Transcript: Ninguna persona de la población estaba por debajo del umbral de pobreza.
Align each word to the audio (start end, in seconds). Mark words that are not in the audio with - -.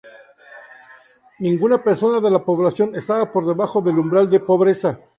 Ninguna 1.37 1.79
persona 1.79 2.19
de 2.19 2.31
la 2.31 2.39
población 2.43 2.95
estaba 2.95 3.31
por 3.31 3.45
debajo 3.45 3.83
del 3.83 3.99
umbral 3.99 4.31
de 4.31 4.39
pobreza. 4.39 4.99